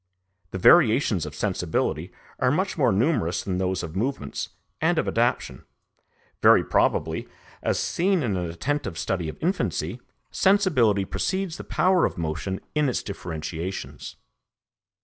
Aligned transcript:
The 0.49 0.57
variations 0.57 1.27
of 1.27 1.35
sensibility 1.35 2.11
are 2.39 2.49
much 2.49 2.75
more 2.75 2.91
numerous 2.91 3.43
than 3.43 3.59
those 3.59 3.83
of 3.83 3.95
movements 3.95 4.49
and 4.81 4.97
of 4.97 5.07
adaptation; 5.07 5.63
very 6.41 6.63
probably, 6.63 7.27
as 7.61 7.77
is 7.77 7.83
seen 7.83 8.23
in 8.23 8.35
an 8.35 8.49
attentive 8.49 8.97
study 8.97 9.29
of 9.29 9.37
infancy, 9.43 10.01
sensibility 10.31 11.05
precedes 11.05 11.57
the 11.57 11.63
power 11.63 12.03
of 12.05 12.17
motion 12.17 12.61
in 12.73 12.89
its 12.89 13.03
differentiations. 13.03 14.15